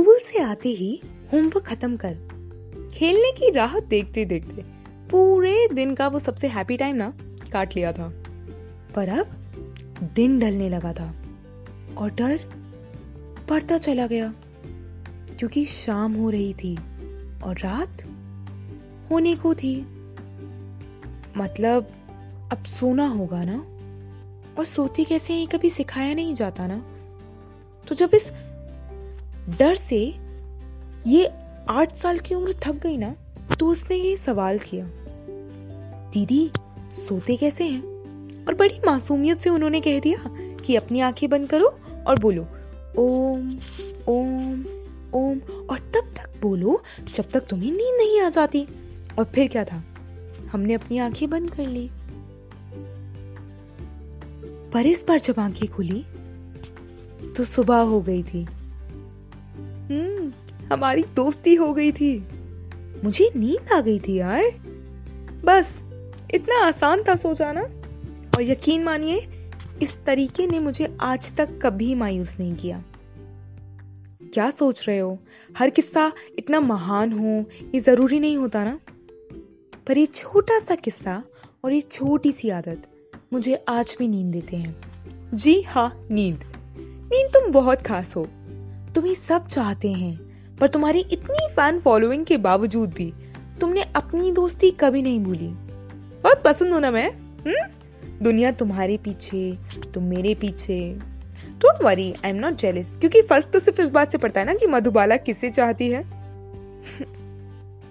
से 0.00 0.42
आते 0.42 0.68
ही 0.68 1.00
होमवर्क 1.32 1.66
खत्म 1.66 1.96
कर 1.96 2.14
खेलने 2.94 3.32
की 3.32 3.50
राह 3.50 3.80
देखते 3.80 4.24
देखते 4.24 4.62
पूरे 5.10 5.68
दिन 5.72 5.94
का 5.94 6.08
वो 6.08 6.18
सबसे 6.18 6.46
हैप्पी 6.46 6.76
टाइम 6.76 6.96
ना 6.96 7.14
काट 7.52 7.76
लिया 7.76 7.92
था। 7.92 8.08
पर 8.94 9.08
अब 9.08 9.26
दिन 10.14 10.38
ढलने 10.38 10.68
लगा 10.68 10.92
था 10.92 11.14
और 11.98 12.10
डर 12.10 12.40
बढ़ता 13.48 13.78
चला 13.78 14.06
गया 14.06 14.34
क्योंकि 15.38 15.64
शाम 15.64 16.12
हो 16.12 16.30
रही 16.30 16.54
थी 16.54 16.76
और 17.44 17.58
रात 17.58 18.04
होने 19.10 19.36
को 19.36 19.54
थी। 19.54 19.80
मतलब 21.36 21.86
अब 22.52 22.64
सोना 22.64 23.06
होगा 23.06 23.44
ना? 23.44 23.66
और 24.58 24.64
सोती 24.64 25.04
कैसे 25.04 25.32
हैं 25.32 25.48
कभी 25.48 25.70
सिखाया 25.70 26.14
नहीं 26.14 26.34
जाता 26.34 26.66
ना? 26.66 26.96
तो 27.88 27.94
जब 27.94 28.10
इस 28.14 28.32
डर 29.48 29.74
से 29.74 30.14
ये 31.06 31.30
आठ 31.68 31.96
साल 31.96 32.18
की 32.18 32.34
उम्र 32.34 32.54
थक 32.66 32.72
गई 32.72 32.96
ना 32.96 33.14
तो 33.60 33.66
उसने 33.66 33.96
ये 33.96 34.16
सवाल 34.16 34.58
किया, 34.58 34.86
दीदी, 36.12 36.50
सोते 36.94 37.36
कैसे 37.36 37.64
हैं? 37.64 37.82
और 38.46 38.54
बड़ी 38.54 38.80
मासूमियत 38.86 39.40
से 39.40 39.50
उन्होंने 39.50 39.80
कह 39.80 40.00
दिया 40.00 40.18
कि 40.56 40.76
अपनी 40.76 41.00
आँखें 41.00 41.30
बंद 41.30 41.48
करो 41.48 41.78
और 42.06 42.18
बोलो, 42.18 42.46
ओम 42.98 43.58
ओम 44.08 44.64
ओम। 45.14 45.38
और 45.70 45.78
तब 45.78 46.14
तक 46.16 46.40
बोलो, 46.42 46.82
जब 47.14 47.30
तक 47.30 47.40
तुम्हें 47.40 47.72
नींद 47.72 47.96
नहीं 47.96 48.20
आ 48.20 48.28
जाती। 48.28 48.66
और 49.18 49.24
फिर 49.24 49.48
क्या 49.48 49.64
था? 49.64 49.82
हमने 50.52 50.74
अपनी 50.74 50.98
आँखें 50.98 51.30
बंद 51.30 51.50
कर 51.50 51.66
ली। 51.66 51.90
पर 54.72 54.86
इस 54.86 55.04
बार 55.08 55.20
जब 55.20 55.34
आँखें 55.38 55.68
खुली 55.68 56.04
तो 57.36 57.44
सुबह 57.44 57.76
हो 57.76 58.00
गई 58.00 58.22
थी। 58.22 58.46
हमारी 60.72 61.02
दोस्ती 61.02 61.54
हो 61.54 61.74
गई 61.74 61.92
थी। 61.92 62.26
मुझे 63.04 63.30
नींद 63.36 63.72
आ 63.72 63.80
गई 63.80 63.98
थी 63.98 64.14
यार। 64.14 64.44
बस, 65.44 65.80
इतना 66.34 66.66
आसान 66.66 67.02
था 67.02 67.16
सोचा 67.16 67.52
ना 67.52 67.62
और 68.34 68.42
यकीन 68.42 68.84
मानिए, 68.84 69.28
इस 69.82 70.04
तरीके 70.06 70.46
ने 70.46 70.60
मुझे 70.60 70.96
आज 71.00 71.36
तक 71.36 71.58
कभी 71.62 71.94
मायूस 71.94 72.38
नहीं 72.40 72.54
किया। 72.54 72.84
क्या 74.34 74.50
सोच 74.50 74.88
रहे 74.88 74.98
हो? 74.98 75.18
हर 75.58 75.70
किस्सा 75.70 76.12
इतना 76.38 76.60
महान 76.60 77.12
हो, 77.12 77.44
ये 77.74 77.80
ज़रूरी 77.80 78.20
नहीं 78.20 78.36
होता 78.36 78.64
ना? 78.64 78.80
पर 79.86 79.98
ये 79.98 80.06
छोटा 80.06 80.58
सा 80.58 80.74
किस्सा 80.74 81.22
और 81.64 81.72
ये 81.72 81.80
छोटी 81.80 82.32
सी 82.32 82.48
आदत 82.48 82.82
मुझे 83.32 83.64
आज 83.68 83.96
भी 83.98 84.08
नींद 84.08 84.32
देते 84.32 84.56
हैं। 84.56 84.80
जी 85.34 85.62
हाँ 85.62 86.06
नींद। 86.10 86.40
नींद 87.12 87.28
तुम 87.28 87.52
बहुत 87.52 87.82
खास 87.82 88.16
हो। 88.16 88.28
तुम्हें 88.94 89.14
सब 89.14 89.46
चाहते 89.46 89.92
हैं, 89.92 90.16
पर 90.56 90.68
तुम्हारी 90.68 91.00
इतनी 91.12 91.46
फ़ैन 91.54 91.78
फॉलोइंग 91.80 92.24
के 92.26 92.36
बावजूद 92.36 92.90
भी 92.90 93.12
तुमने 93.60 93.82
अपनी 93.96 94.32
दोस्ती 94.32 94.70
कभी 94.70 95.02
नहीं 95.02 95.20
भूली। 95.20 95.48
बहुत 96.22 96.42
पसंद 96.44 96.72
हो 96.72 96.78
ना 96.78 96.90
मैं? 96.90 97.08
हुँ? 97.46 97.54
दुनिया 98.22 98.52
तुम्हारे 98.52 98.96
पीछे, 98.96 99.58
तुम 99.94 100.04
मेरे 100.04 100.34
पीछे। 100.34 100.78
Don't 101.58 101.82
worry 101.82 102.12
I 102.14 102.30
am 102.30 102.36
not 102.36 102.54
jealous 102.54 102.96
क्योंकि 102.96 103.22
फ़र्क 103.22 103.50
तो 103.52 103.58
सिर्फ़ 103.58 103.80
इस 103.80 103.90
बात 103.90 104.12
से 104.12 104.18
पड़ता 104.18 104.40
है 104.40 104.46
ना 104.46 104.54
कि 104.54 104.66
मधुबाला 104.66 105.16
किसे 105.16 105.50
चाहती 105.50 105.90
है। 105.90 106.02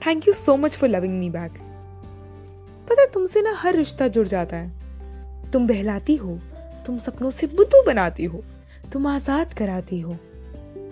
Thank 0.01 0.27
you 0.27 0.33
so 0.33 0.55
much 0.57 0.77
for 0.77 0.89
loving 0.89 1.19
me 1.19 1.29
back 1.29 1.59
पता 2.89 3.05
तुमसे 3.05 3.41
ना 3.41 3.53
हर 3.55 3.75
रिश्ता 3.75 4.07
जुड़ 4.07 4.27
जाता 4.27 4.57
है। 4.57 5.51
तुम 5.51 5.67
बहलाती 5.67 6.15
हो, 6.15 6.39
तुम 6.85 6.97
सपनों 6.97 7.31
से 7.31 7.47
बुद्धू 7.47 7.83
बनाती 7.83 8.25
हो, 8.25 8.41
तुम 8.93 9.07
आज़ाद 9.07 9.53
कराती 9.53 9.99
हो। 9.99 10.17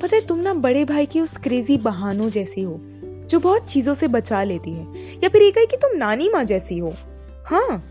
पता 0.01 0.15
है, 0.15 0.25
तुम 0.25 0.37
ना 0.37 0.53
बड़े 0.53 0.85
भाई 0.85 1.05
की 1.05 1.21
उस 1.21 1.37
क्रेजी 1.37 1.77
बहानों 1.77 2.29
जैसी 2.29 2.61
हो, 2.61 2.79
जो 3.29 3.39
बहुत 3.39 3.65
चीज़ों 3.65 3.93
से 3.93 4.07
बचा 4.07 4.43
लेती 4.43 4.71
है, 4.71 5.15
या 5.23 5.29
फिर 5.29 5.41
एक 5.41 5.57
है 5.57 5.65
कि 5.65 5.77
तुम 5.77 5.97
नानी 5.97 6.29
माँ 6.29 6.43
जैसी 6.43 6.77
हो। 6.77 6.93
हाँ 7.45 7.89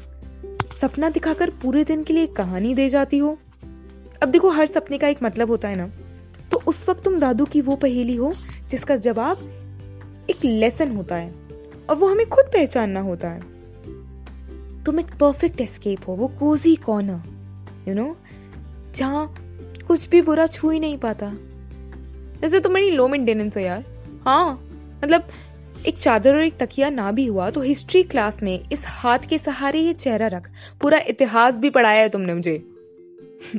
सपना 0.81 1.11
दिखाकर 1.11 1.51
पूरे 1.51 1.85
दिन 1.85 2.05
के 2.05 2.13
लिए 2.13 2.25
एक 2.25 2.37
कहानी 2.37 2.75
दे 2.75 2.89
जाती 2.89 3.19
हो। 3.19 3.39
अब 4.23 4.29
देखो, 4.29 4.51
हर 4.51 4.67
सपने 4.67 4.99
का 4.99 5.09
एक 5.09 5.23
मतलब 5.23 5.51
होता 5.51 5.69
है 5.69 5.77
ना। 5.77 5.91
तो 6.53 6.63
उस 6.67 6.89
वक्त 6.89 7.05
तुम 7.05 7.19
दादू 7.21 7.45
की 7.45 7.61
वो 7.61 7.77
पहेली 7.77 8.17
हो, 8.17 8.35
जिसका 8.71 8.97
जवाब 8.97 9.39
एक 10.31 10.45
लेसन 10.45 10.97
होता 10.97 11.17
है, 11.17 11.35
और 11.91 11.97
वो 11.97 12.09
हमें 12.09 12.29
खुद 12.29 12.45
पहचानना 12.45 13.01
होता 13.01 13.29
है। 13.29 13.41
तुम 14.85 15.01
एक 15.01 15.07
परफेक्ट 15.07 15.61
एस्केप 15.61 16.09
हो, 16.09 16.15
वो 16.17 16.29
कोजी 16.29 16.77
कॉर्नर 16.77 17.23
यू 17.89 17.95
नो 17.95 18.17
जहाँ 18.97 19.35
कुछ 19.89 20.09
भी 20.09 20.23
बुरा 20.23 20.47
छू 20.47 20.71
ही 20.71 20.81
नहीं 20.81 20.99
पाता। 20.99 21.35
जैसे 22.41 22.61
तुम 22.61 22.73
मेरी 22.73 22.91
लो 22.91 23.09
मेंटेनेंस 23.09 23.57
हो 23.57 23.63
यार। 23.63 23.85
हाँ 24.25 24.69
मतलब 25.05 25.29
एक 25.87 25.99
चादर 25.99 26.37
और 26.37 26.43
एक 26.43 26.57
तकिया 26.57 26.91
ना 26.91 27.13
भी 27.13 27.27
हुआ 27.27 27.51
तो 27.51 27.61
हिस्ट्री 27.61 28.03
क्लास 28.03 28.43
में 28.43 28.65
इस 28.73 28.85
हाथ 28.87 29.19
के 29.19 29.39
सहारे 29.39 29.81
ये 29.81 29.93
चेहरा 29.93 30.27
रख। 30.27 30.51
पूरा 30.81 30.99
इतिहास 30.99 31.59
भी 31.59 31.71
पढ़ाया 31.71 32.03
है 32.03 32.09
तुमने 32.09 32.35
मुझे। 32.35 32.59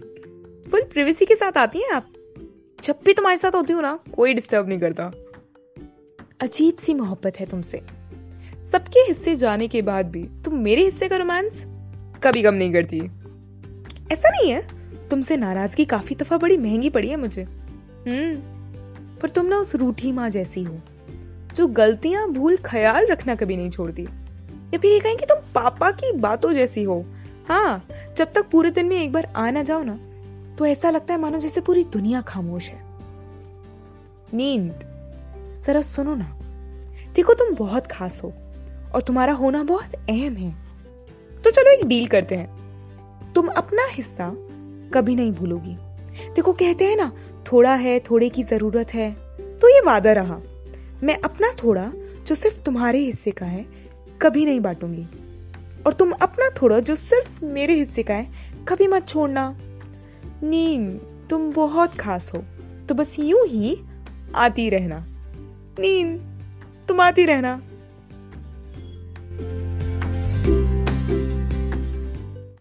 फुल 0.72 0.82
प्रिवेसी 0.82 1.26
के 1.26 1.36
साथ 1.36 1.58
आती 1.58 1.80
हैं 1.80 1.92
आप? 1.92 2.08
जब 2.84 2.96
भी 3.06 3.14
तुम्हारे 3.14 3.38
साथ 3.38 3.56
होती 3.56 3.74
हूँ 3.74 3.82
ना, 3.82 4.00
कोई 4.16 4.34
डिस्टर्ब 4.34 4.68
नहीं 4.68 4.80
करता। 4.80 5.12
अजीब 6.40 6.76
सी 6.76 6.94
मोहब्बत 6.94 7.40
है 7.40 7.46
तुमसे। 7.46 7.82
सबके 8.72 9.00
हिस्से 9.00 9.36
जाने 9.36 9.68
के 9.68 9.82
बाद 9.82 10.06
भी 10.06 10.24
तुम 10.24 10.56
मेरे 10.56 10.84
हिस्से 10.84 11.10
का 11.10 11.16
रोमांस 11.16 11.66
कभी 12.24 12.44
कम 12.44 12.54
नहीं 12.54 12.74
करती। 12.74 13.02
ऐसा 14.12 14.30
नहीं 14.30 14.52
है, 14.52 14.68
तुमसे 15.10 15.38
नाराज़गी 15.38 15.86
काफ़ी 15.86 16.16
दफ़ा 16.16 16.38
बड़ी 16.38 16.58
महँगी 16.58 16.90
पड़ी 16.90 17.08
है 17.08 17.16
मुझे। 17.16 17.44
हम्म। 18.08 18.59
पर 19.22 19.30
तुम 19.30 19.46
ना 19.46 19.58
उस 19.58 19.76
रूठी 19.76 20.12
माँ 20.12 20.30
जैसी 20.30 20.64
हो, 20.64 20.78
जो 21.56 21.68
गलतियाँ 21.68 22.28
भूल 22.30 22.58
ख्याल 22.66 23.06
रखना 23.06 23.36
कभी 23.36 23.58
नहीं 23.58 23.70
छोड़ती। 23.70 24.04
या 24.74 24.78
फिर 24.78 24.92
ये 24.94 25.00
कहें 25.00 25.18
कि 25.18 25.26
तुम 25.26 25.38
पापा 25.56 25.92
की 25.92 26.12
बातों 26.12 26.54
जैसी 26.54 26.84
हो। 26.84 27.06
हाँ 27.48 27.86
जब 28.18 28.34
तक 28.34 28.50
पूरे 28.50 28.72
दिन 28.72 28.86
में 28.86 28.98
एक 28.98 29.12
बार 29.12 29.26
आ 29.36 29.50
ना 29.52 29.64
जाओ 29.64 29.84
ना 29.84 30.00
तो 30.56 30.66
ऐसा 30.66 30.90
लगता 30.90 31.14
है 31.14 31.20
मानो 31.20 31.40
जैसे 31.40 31.62
पूरी 31.62 31.84
दुनिया 31.84 32.22
खामोश 32.22 32.70
है। 32.70 32.82
नींद, 34.34 34.80
जरा 35.68 35.82
सुनो 35.82 36.16
ना। 36.16 36.36
देखो 37.16 37.34
तुम 37.34 37.56
बहुत 37.56 37.88
खास 37.88 38.22
हो, 38.24 38.34
और 38.96 39.02
तुम्हारा 39.02 39.34
होना 39.34 39.64
बहुत 39.64 39.96
अहम 40.10 40.34
है। 40.34 40.52
तो 41.44 41.52
चलो 41.52 41.72
एक 41.72 41.86
डील 41.86 42.08
करते 42.08 42.36
हैं। 42.36 43.34
तुम 43.34 43.48
अपना 43.48 43.88
हिस्सा 43.90 44.32
कभी 44.94 45.16
नहीं 45.16 45.32
भूलोगी। 45.32 45.78
देखो 46.36 46.54
कहते 46.54 46.86
हैं 46.86 46.96
ना, 46.96 47.12
थोड़ा 47.52 47.76
है, 47.76 48.00
थोड़े 48.00 48.30
की 48.30 48.44
ज़रूरत 48.44 48.94
है। 48.94 49.12
तो 49.60 49.70
ये 49.70 49.82
वादा 49.82 50.12
रहा। 50.14 50.40
मैं 51.04 51.22
अपना 51.22 51.52
थोड़ा, 51.64 51.92
जो 52.28 52.36
सिर्फ़ 52.36 52.58
तुम्हारे 52.58 53.00
हिस्से 53.00 53.32
का 53.32 53.46
है, 53.46 53.66
कभी 54.22 54.46
नहीं 54.46 54.60
बांटूँगी। 54.60 55.06
और 55.88 55.94
तुम 55.94 56.12
अपना 56.12 56.50
थोड़ा, 56.62 56.80
जो 56.80 56.96
सिर्फ़ 56.96 57.46
मेरे 57.46 57.74
हिस्से 57.74 58.04
का 58.04 58.14
है, 58.14 58.28
कभी 58.68 58.88
मत 58.88 59.08
छोड़ना। 59.08 59.58
नींद 60.44 61.02
तुम 61.30 61.52
बहुत 61.52 61.96
खास 61.96 62.32
हो 62.34 62.44
तो 62.90 62.96
बस 62.96 63.16
यूँ 63.20 63.46
ही 63.46 63.78
आती 64.36 64.70
रहना। 64.70 65.06
नींद 65.80 66.40
तुम 66.88 67.02
आती 67.02 67.26
रहना। 67.26 67.62